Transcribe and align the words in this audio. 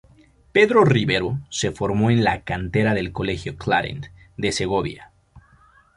Pedro 0.51 0.83
Rivero 0.83 1.37
se 1.51 1.69
formó 1.71 2.09
en 2.09 2.23
la 2.23 2.41
cantera 2.41 2.95
del 2.95 3.11
Colegio 3.11 3.55
Claret 3.55 4.11
de 4.35 4.51
Segovia. 4.51 5.11